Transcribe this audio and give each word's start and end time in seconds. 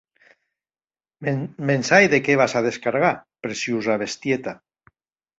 Me’n 1.65 1.83
sai 1.89 2.07
de 2.13 2.19
qué 2.27 2.35
vas 2.41 2.55
a 2.59 2.63
descargar, 2.67 3.11
preciosa 3.43 3.99
bestieta. 4.05 4.55